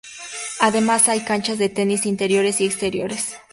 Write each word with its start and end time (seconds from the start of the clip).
Además, 0.59 1.07
hay 1.09 1.23
canchas 1.23 1.59
de 1.59 1.69
tenis 1.69 2.07
interiores 2.07 2.59
y 2.59 2.65
exteriores. 2.65 3.35